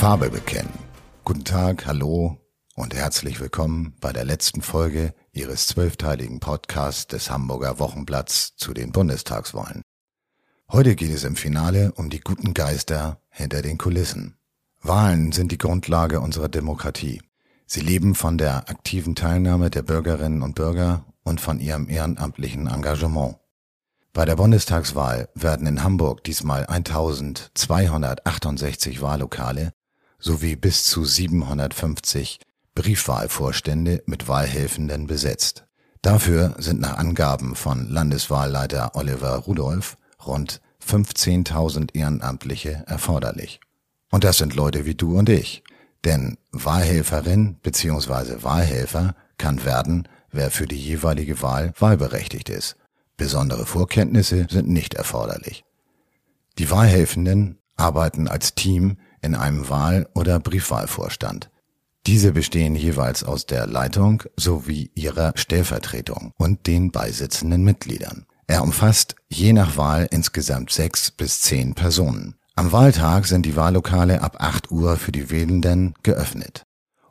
Farbe 0.00 0.30
bekennen. 0.30 0.72
Guten 1.24 1.44
Tag, 1.44 1.84
hallo 1.84 2.38
und 2.74 2.94
herzlich 2.94 3.38
willkommen 3.38 3.94
bei 4.00 4.14
der 4.14 4.24
letzten 4.24 4.62
Folge 4.62 5.12
Ihres 5.30 5.66
zwölfteiligen 5.66 6.40
Podcasts 6.40 7.06
des 7.06 7.30
Hamburger 7.30 7.78
Wochenblatts 7.78 8.56
zu 8.56 8.72
den 8.72 8.92
Bundestagswahlen. 8.92 9.82
Heute 10.72 10.96
geht 10.96 11.10
es 11.10 11.24
im 11.24 11.36
Finale 11.36 11.92
um 11.96 12.08
die 12.08 12.20
guten 12.20 12.54
Geister 12.54 13.20
hinter 13.28 13.60
den 13.60 13.76
Kulissen. 13.76 14.38
Wahlen 14.80 15.32
sind 15.32 15.52
die 15.52 15.58
Grundlage 15.58 16.20
unserer 16.20 16.48
Demokratie. 16.48 17.20
Sie 17.66 17.80
leben 17.80 18.14
von 18.14 18.38
der 18.38 18.70
aktiven 18.70 19.14
Teilnahme 19.14 19.68
der 19.68 19.82
Bürgerinnen 19.82 20.40
und 20.40 20.54
Bürger 20.54 21.04
und 21.24 21.42
von 21.42 21.60
ihrem 21.60 21.90
ehrenamtlichen 21.90 22.68
Engagement. 22.68 23.36
Bei 24.14 24.24
der 24.24 24.36
Bundestagswahl 24.36 25.28
werden 25.34 25.66
in 25.66 25.82
Hamburg 25.82 26.24
diesmal 26.24 26.64
1268 26.64 29.02
Wahllokale 29.02 29.74
sowie 30.20 30.56
bis 30.56 30.84
zu 30.84 31.04
750 31.04 32.38
Briefwahlvorstände 32.74 34.02
mit 34.06 34.28
Wahlhelfenden 34.28 35.06
besetzt. 35.06 35.64
Dafür 36.02 36.54
sind 36.58 36.80
nach 36.80 36.96
Angaben 36.96 37.56
von 37.56 37.88
Landeswahlleiter 37.88 38.94
Oliver 38.94 39.36
Rudolph 39.36 39.96
rund 40.24 40.60
15.000 40.86 41.94
Ehrenamtliche 41.94 42.84
erforderlich. 42.86 43.60
Und 44.10 44.24
das 44.24 44.38
sind 44.38 44.54
Leute 44.54 44.86
wie 44.86 44.94
du 44.94 45.18
und 45.18 45.28
ich. 45.28 45.62
Denn 46.04 46.38
Wahlhelferin 46.52 47.56
bzw. 47.62 48.42
Wahlhelfer 48.42 49.14
kann 49.36 49.64
werden, 49.64 50.08
wer 50.30 50.50
für 50.50 50.66
die 50.66 50.78
jeweilige 50.78 51.42
Wahl 51.42 51.72
wahlberechtigt 51.78 52.48
ist. 52.48 52.76
Besondere 53.16 53.66
Vorkenntnisse 53.66 54.46
sind 54.48 54.68
nicht 54.68 54.94
erforderlich. 54.94 55.64
Die 56.58 56.70
Wahlhelfenden 56.70 57.58
arbeiten 57.76 58.28
als 58.28 58.54
Team 58.54 58.96
in 59.22 59.34
einem 59.34 59.68
Wahl- 59.68 60.08
oder 60.14 60.40
Briefwahlvorstand. 60.40 61.50
Diese 62.06 62.32
bestehen 62.32 62.74
jeweils 62.74 63.24
aus 63.24 63.46
der 63.46 63.66
Leitung 63.66 64.22
sowie 64.36 64.90
ihrer 64.94 65.32
Stellvertretung 65.36 66.32
und 66.38 66.66
den 66.66 66.90
beisitzenden 66.90 67.62
Mitgliedern. 67.62 68.26
Er 68.46 68.62
umfasst 68.62 69.16
je 69.28 69.52
nach 69.52 69.76
Wahl 69.76 70.08
insgesamt 70.10 70.72
sechs 70.72 71.10
bis 71.10 71.40
zehn 71.40 71.74
Personen. 71.74 72.36
Am 72.56 72.72
Wahltag 72.72 73.26
sind 73.26 73.46
die 73.46 73.54
Wahllokale 73.54 74.22
ab 74.22 74.36
8 74.40 74.70
Uhr 74.70 74.96
für 74.96 75.12
die 75.12 75.30
Wählenden 75.30 75.94
geöffnet. 76.02 76.64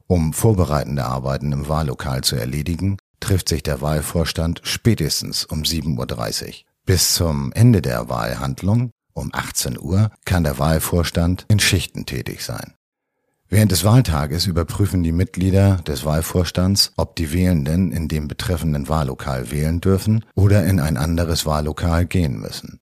Um 0.08 0.34
vorbereitende 0.34 1.06
Arbeiten 1.06 1.52
im 1.52 1.68
Wahllokal 1.70 2.24
zu 2.24 2.36
erledigen, 2.36 2.98
trifft 3.20 3.48
sich 3.50 3.64
der 3.64 3.80
Wahlvorstand 3.82 4.62
spätestens 4.64 5.46
um 5.46 5.62
7.30 5.62 6.48
Uhr. 6.48 6.54
Bis 6.86 7.14
zum 7.14 7.52
Ende 7.54 7.82
der 7.82 8.10
Wahlhandlung 8.10 8.92
um 9.20 9.30
18 9.34 9.80
Uhr 9.80 10.12
kann 10.26 10.44
der 10.44 10.58
Wahlvorstand 10.58 11.46
in 11.50 11.60
Schichten 11.60 12.06
tätig 12.06 12.44
sein. 12.44 12.74
Während 13.52 13.72
des 13.72 13.84
Wahltages 13.84 14.46
überprüfen 14.46 15.02
die 15.02 15.12
Mitglieder 15.12 15.78
des 15.78 16.06
Wahlvorstands, 16.06 16.94
ob 16.98 17.16
die 17.16 17.34
Wählenden 17.34 17.92
in 17.92 18.08
dem 18.08 18.28
betreffenden 18.28 18.88
Wahllokal 18.88 19.50
wählen 19.50 19.82
dürfen 19.82 20.24
oder 20.36 20.66
in 20.66 20.80
ein 20.80 20.98
anderes 20.98 21.48
Wahllokal 21.48 22.06
gehen 22.06 22.40
müssen. 22.40 22.80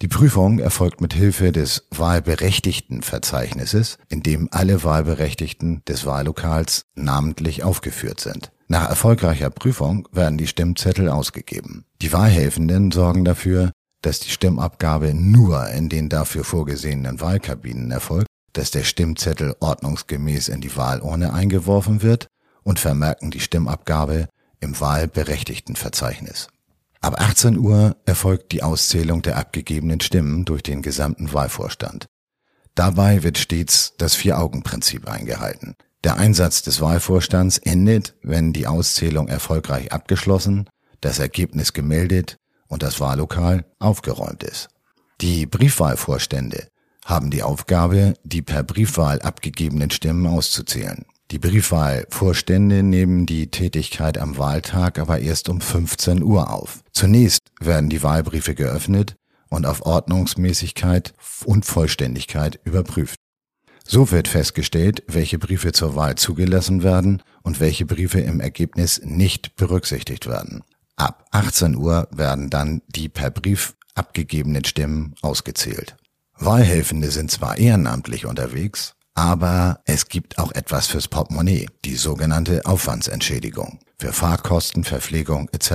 Die 0.00 0.08
Prüfung 0.08 0.58
erfolgt 0.58 1.00
mit 1.00 1.14
Hilfe 1.14 1.52
des 1.52 1.86
Wahlberechtigtenverzeichnisses, 1.90 3.98
in 4.08 4.22
dem 4.22 4.48
alle 4.50 4.82
Wahlberechtigten 4.82 5.82
des 5.86 6.06
Wahllokals 6.06 6.86
namentlich 6.96 7.62
aufgeführt 7.62 8.18
sind. 8.18 8.50
Nach 8.66 8.88
erfolgreicher 8.88 9.50
Prüfung 9.50 10.08
werden 10.10 10.38
die 10.38 10.46
Stimmzettel 10.46 11.10
ausgegeben. 11.10 11.84
Die 12.00 12.12
Wahlhelfenden 12.12 12.90
sorgen 12.90 13.24
dafür, 13.24 13.70
dass 14.02 14.20
die 14.20 14.30
Stimmabgabe 14.30 15.14
nur 15.14 15.68
in 15.68 15.88
den 15.88 16.08
dafür 16.08 16.44
vorgesehenen 16.44 17.20
Wahlkabinen 17.20 17.90
erfolgt, 17.90 18.26
dass 18.52 18.70
der 18.70 18.84
Stimmzettel 18.84 19.56
ordnungsgemäß 19.60 20.48
in 20.48 20.60
die 20.60 20.76
Wahlurne 20.76 21.32
eingeworfen 21.32 22.02
wird 22.02 22.26
und 22.62 22.78
vermerken 22.78 23.30
die 23.30 23.40
Stimmabgabe 23.40 24.28
im 24.60 24.78
Wahlberechtigtenverzeichnis. 24.78 26.48
Ab 27.00 27.20
18 27.20 27.58
Uhr 27.58 27.96
erfolgt 28.04 28.52
die 28.52 28.62
Auszählung 28.62 29.22
der 29.22 29.36
abgegebenen 29.36 30.00
Stimmen 30.00 30.44
durch 30.44 30.62
den 30.62 30.82
gesamten 30.82 31.32
Wahlvorstand. 31.32 32.06
Dabei 32.74 33.22
wird 33.22 33.38
stets 33.38 33.94
das 33.98 34.14
Vier-Augen-Prinzip 34.14 35.08
eingehalten. 35.08 35.74
Der 36.04 36.16
Einsatz 36.16 36.62
des 36.62 36.80
Wahlvorstands 36.80 37.58
endet, 37.58 38.14
wenn 38.22 38.52
die 38.52 38.66
Auszählung 38.66 39.28
erfolgreich 39.28 39.92
abgeschlossen, 39.92 40.68
das 41.00 41.18
Ergebnis 41.18 41.72
gemeldet 41.72 42.36
und 42.72 42.82
das 42.82 43.00
Wahllokal 43.00 43.66
aufgeräumt 43.78 44.42
ist. 44.42 44.68
Die 45.20 45.44
Briefwahlvorstände 45.44 46.68
haben 47.04 47.30
die 47.30 47.42
Aufgabe, 47.42 48.14
die 48.24 48.40
per 48.40 48.62
Briefwahl 48.62 49.20
abgegebenen 49.20 49.90
Stimmen 49.90 50.26
auszuzählen. 50.26 51.04
Die 51.30 51.38
Briefwahlvorstände 51.38 52.82
nehmen 52.82 53.26
die 53.26 53.50
Tätigkeit 53.50 54.16
am 54.16 54.38
Wahltag 54.38 54.98
aber 54.98 55.18
erst 55.18 55.50
um 55.50 55.60
15 55.60 56.22
Uhr 56.22 56.50
auf. 56.50 56.82
Zunächst 56.92 57.40
werden 57.60 57.90
die 57.90 58.02
Wahlbriefe 58.02 58.54
geöffnet 58.54 59.16
und 59.50 59.66
auf 59.66 59.84
Ordnungsmäßigkeit 59.84 61.12
und 61.44 61.66
Vollständigkeit 61.66 62.58
überprüft. 62.64 63.16
So 63.86 64.10
wird 64.10 64.28
festgestellt, 64.28 65.02
welche 65.08 65.38
Briefe 65.38 65.72
zur 65.72 65.94
Wahl 65.94 66.14
zugelassen 66.14 66.82
werden 66.82 67.22
und 67.42 67.60
welche 67.60 67.84
Briefe 67.84 68.20
im 68.20 68.40
Ergebnis 68.40 69.02
nicht 69.04 69.56
berücksichtigt 69.56 70.26
werden. 70.26 70.64
Ab 70.96 71.26
18 71.30 71.76
Uhr 71.76 72.08
werden 72.10 72.50
dann 72.50 72.82
die 72.88 73.08
per 73.08 73.30
Brief 73.30 73.74
abgegebenen 73.94 74.64
Stimmen 74.64 75.14
ausgezählt. 75.22 75.96
Wahlhelfende 76.38 77.10
sind 77.10 77.30
zwar 77.30 77.58
ehrenamtlich 77.58 78.26
unterwegs, 78.26 78.94
aber 79.14 79.80
es 79.84 80.08
gibt 80.08 80.38
auch 80.38 80.52
etwas 80.52 80.86
fürs 80.86 81.08
Portemonnaie, 81.08 81.68
die 81.84 81.96
sogenannte 81.96 82.64
Aufwandsentschädigung. 82.64 83.78
Für 83.98 84.12
Fahrkosten, 84.12 84.84
Verpflegung 84.84 85.48
etc. 85.52 85.70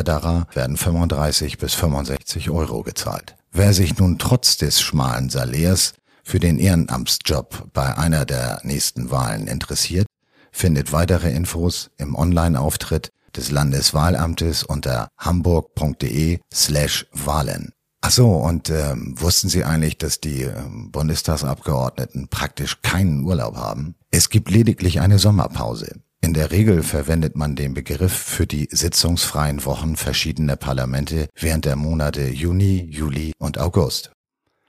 werden 0.53 0.75
35 0.75 1.57
bis 1.57 1.73
65 1.75 2.49
Euro 2.49 2.83
gezahlt. 2.83 3.35
Wer 3.51 3.73
sich 3.73 3.97
nun 3.97 4.17
trotz 4.17 4.57
des 4.57 4.81
schmalen 4.81 5.29
Salärs 5.29 5.93
für 6.23 6.39
den 6.39 6.59
Ehrenamtsjob 6.59 7.69
bei 7.73 7.97
einer 7.97 8.25
der 8.25 8.59
nächsten 8.63 9.11
Wahlen 9.11 9.47
interessiert, 9.47 10.07
findet 10.51 10.91
weitere 10.91 11.31
Infos 11.31 11.91
im 11.97 12.15
Online-Auftritt 12.15 13.11
des 13.37 13.51
Landeswahlamtes 13.51 14.63
unter 14.63 15.07
hamburg.de 15.17 16.39
slash 16.53 17.07
Wahlen. 17.13 17.71
Ach 18.01 18.11
so, 18.11 18.29
und 18.31 18.69
ähm, 18.69 19.15
wussten 19.17 19.49
Sie 19.49 19.63
eigentlich, 19.63 19.97
dass 19.97 20.19
die 20.19 20.43
ähm, 20.43 20.91
Bundestagsabgeordneten 20.91 22.27
praktisch 22.27 22.81
keinen 22.81 23.23
Urlaub 23.23 23.55
haben? 23.55 23.95
Es 24.11 24.29
gibt 24.29 24.51
lediglich 24.51 24.99
eine 24.99 25.19
Sommerpause. 25.19 26.01
In 26.21 26.33
der 26.33 26.51
Regel 26.51 26.83
verwendet 26.83 27.35
man 27.35 27.55
den 27.55 27.73
Begriff 27.73 28.13
für 28.13 28.47
die 28.47 28.67
sitzungsfreien 28.71 29.65
Wochen 29.65 29.95
verschiedener 29.95 30.55
Parlamente 30.55 31.29
während 31.39 31.65
der 31.65 31.75
Monate 31.75 32.27
Juni, 32.27 32.87
Juli 32.89 33.33
und 33.37 33.59
August. 33.59 34.11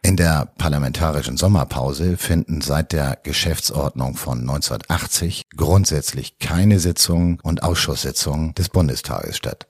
In 0.03 0.17
der 0.17 0.47
parlamentarischen 0.59 1.37
Sommerpause 1.37 2.17
finden 2.17 2.61
seit 2.61 2.93
der 2.93 3.19
Geschäftsordnung 3.23 4.17
von 4.17 4.41
1980 4.41 5.45
grundsätzlich 5.57 6.39
keine 6.39 6.79
Sitzungen 6.79 7.41
und 7.43 7.63
Ausschusssitzungen 7.63 8.55
des 8.55 8.69
Bundestages 8.69 9.37
statt. 9.37 9.67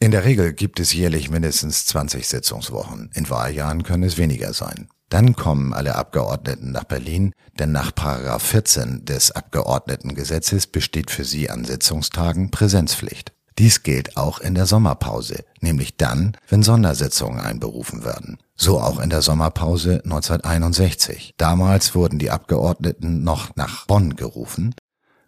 In 0.00 0.10
der 0.10 0.24
Regel 0.24 0.52
gibt 0.52 0.78
es 0.78 0.92
jährlich 0.92 1.30
mindestens 1.30 1.86
20 1.86 2.28
Sitzungswochen. 2.28 3.10
In 3.14 3.30
Wahljahren 3.30 3.82
können 3.82 4.04
es 4.04 4.18
weniger 4.18 4.52
sein. 4.52 4.88
Dann 5.08 5.34
kommen 5.34 5.72
alle 5.72 5.94
Abgeordneten 5.94 6.70
nach 6.70 6.84
Berlin, 6.84 7.32
denn 7.58 7.72
nach 7.72 7.92
14 8.38 9.06
des 9.06 9.30
Abgeordnetengesetzes 9.32 10.66
besteht 10.66 11.10
für 11.10 11.24
sie 11.24 11.50
an 11.50 11.64
Sitzungstagen 11.64 12.50
Präsenzpflicht. 12.50 13.32
Dies 13.58 13.82
gilt 13.82 14.16
auch 14.16 14.38
in 14.38 14.54
der 14.54 14.66
Sommerpause, 14.66 15.44
nämlich 15.60 15.96
dann, 15.96 16.36
wenn 16.48 16.62
Sondersitzungen 16.62 17.40
einberufen 17.40 18.04
werden. 18.04 18.38
So 18.54 18.80
auch 18.80 19.00
in 19.00 19.10
der 19.10 19.20
Sommerpause 19.20 20.00
1961. 20.04 21.34
Damals 21.38 21.94
wurden 21.96 22.20
die 22.20 22.30
Abgeordneten 22.30 23.24
noch 23.24 23.56
nach 23.56 23.86
Bonn 23.86 24.14
gerufen. 24.14 24.76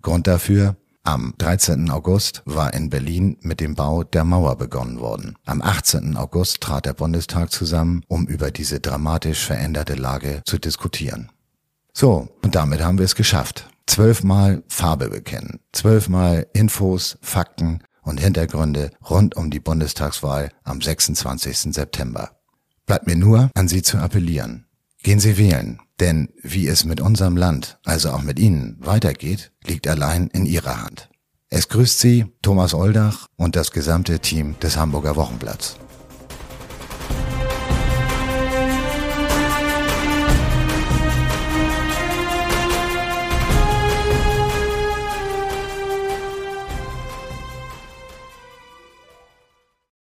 Grund 0.02 0.28
dafür, 0.28 0.76
am 1.02 1.34
13. 1.38 1.90
August 1.90 2.42
war 2.44 2.72
in 2.72 2.88
Berlin 2.88 3.36
mit 3.40 3.58
dem 3.58 3.74
Bau 3.74 4.04
der 4.04 4.22
Mauer 4.22 4.56
begonnen 4.56 5.00
worden. 5.00 5.34
Am 5.44 5.60
18. 5.60 6.16
August 6.16 6.60
trat 6.60 6.86
der 6.86 6.94
Bundestag 6.94 7.50
zusammen, 7.50 8.04
um 8.06 8.26
über 8.26 8.52
diese 8.52 8.78
dramatisch 8.78 9.44
veränderte 9.44 9.94
Lage 9.94 10.42
zu 10.44 10.58
diskutieren. 10.58 11.30
So, 11.92 12.28
und 12.42 12.54
damit 12.54 12.80
haben 12.80 12.98
wir 12.98 13.06
es 13.06 13.16
geschafft. 13.16 13.66
Zwölfmal 13.86 14.62
Farbe 14.68 15.08
bekennen, 15.08 15.58
zwölfmal 15.72 16.46
Infos, 16.52 17.18
Fakten 17.22 17.80
und 18.02 18.20
Hintergründe 18.20 18.90
rund 19.08 19.36
um 19.36 19.50
die 19.50 19.60
Bundestagswahl 19.60 20.50
am 20.64 20.80
26. 20.80 21.74
September. 21.74 22.30
Bleibt 22.86 23.06
mir 23.06 23.16
nur, 23.16 23.50
an 23.54 23.68
Sie 23.68 23.82
zu 23.82 23.98
appellieren. 23.98 24.66
Gehen 25.02 25.20
Sie 25.20 25.38
wählen, 25.38 25.80
denn 25.98 26.28
wie 26.42 26.68
es 26.68 26.84
mit 26.84 27.00
unserem 27.00 27.36
Land, 27.36 27.78
also 27.84 28.10
auch 28.10 28.22
mit 28.22 28.38
Ihnen, 28.38 28.76
weitergeht, 28.80 29.52
liegt 29.64 29.88
allein 29.88 30.28
in 30.28 30.44
Ihrer 30.44 30.82
Hand. 30.82 31.08
Es 31.48 31.68
grüßt 31.68 31.98
Sie 31.98 32.26
Thomas 32.42 32.74
Oldach 32.74 33.26
und 33.36 33.56
das 33.56 33.72
gesamte 33.72 34.20
Team 34.20 34.56
des 34.60 34.76
Hamburger 34.76 35.16
Wochenblatts. 35.16 35.76